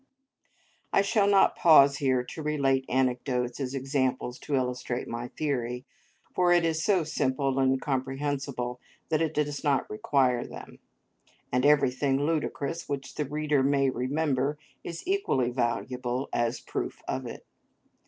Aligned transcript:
I 0.91 1.03
shall 1.03 1.27
not 1.27 1.55
pause 1.55 1.97
here 1.97 2.23
to 2.23 2.41
relate 2.41 2.85
anecdotes 2.89 3.59
as 3.59 3.75
examples 3.75 4.39
to 4.39 4.55
illustrate 4.55 5.07
my 5.07 5.27
theory; 5.37 5.85
for 6.33 6.51
it 6.51 6.65
is 6.65 6.83
so 6.83 7.03
simple 7.03 7.59
and 7.59 7.79
comprehensible 7.79 8.81
that 9.09 9.21
it 9.21 9.35
does 9.35 9.63
not 9.63 9.87
require 9.91 10.43
them, 10.43 10.79
and 11.51 11.67
everything 11.67 12.25
ludicrous 12.25 12.89
which 12.89 13.13
the 13.13 13.25
reader 13.25 13.61
may 13.61 13.91
remember 13.91 14.57
is 14.83 15.03
equally 15.07 15.51
valuable 15.51 16.29
as 16.33 16.61
a 16.61 16.63
proof 16.63 17.03
of 17.07 17.27
it. 17.27 17.45